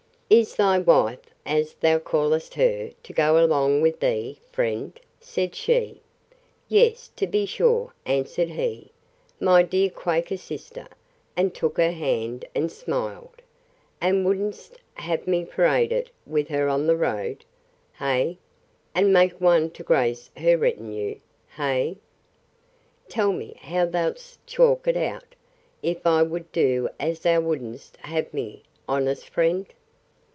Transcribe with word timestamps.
Is 0.33 0.55
thy 0.55 0.77
wife, 0.79 1.19
as 1.45 1.73
thou 1.73 1.99
callest 1.99 2.53
her, 2.53 2.91
to 3.03 3.11
go 3.11 3.43
along 3.43 3.81
with 3.81 3.99
thee, 3.99 4.39
friend? 4.53 4.97
said 5.19 5.53
she. 5.53 5.99
Yes, 6.69 7.11
to 7.17 7.27
be 7.27 7.45
sure, 7.45 7.93
answered 8.05 8.47
he, 8.51 8.91
my 9.41 9.61
dear 9.61 9.89
Quaker 9.89 10.37
sister; 10.37 10.87
and 11.35 11.53
took 11.53 11.75
her 11.75 11.91
hand, 11.91 12.45
and 12.55 12.71
smiled. 12.71 13.41
And 13.99 14.25
would'st 14.25 14.79
have 14.93 15.27
me 15.27 15.43
parade 15.43 15.91
it 15.91 16.11
with 16.25 16.47
her 16.47 16.69
on 16.69 16.87
the 16.87 16.95
road?—Hey?—And 16.95 19.11
make 19.11 19.41
one 19.41 19.69
to 19.71 19.83
grace 19.83 20.31
her 20.37 20.57
retinue?—Hey? 20.57 21.97
Tell 23.09 23.33
me 23.33 23.57
how 23.59 23.85
thoud'st 23.85 24.37
chalk 24.45 24.87
it 24.87 24.95
out, 24.95 25.35
if 25.83 26.07
I 26.07 26.23
would 26.23 26.49
do 26.53 26.87
as 27.01 27.19
thou 27.19 27.41
would'st 27.41 27.97
have 27.97 28.33
me, 28.33 28.63
honest 28.87 29.27
friend? 29.27 29.65